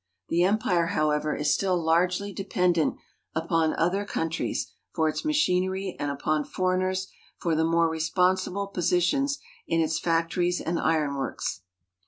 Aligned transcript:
The 0.29 0.41
empire, 0.41 0.87
however, 0.87 1.35
is 1.35 1.53
still 1.53 1.79
largely 1.79 2.33
dei)endent 2.33 2.97
upon 3.35 3.75
otlier 3.75 4.07
countries 4.07 4.71
for 4.95 5.07
its 5.07 5.23
machinery 5.23 5.95
and 5.99 6.09
upon 6.09 6.43
foreigners 6.43 7.07
for 7.37 7.53
the 7.55 7.63
more 7.63 7.87
resi)onsible 7.87 8.73
positions 8.73 9.37
in 9.67 9.79
its 9.79 9.99
factories 9.99 10.59
and 10.59 10.79
ironworks. 10.79 11.61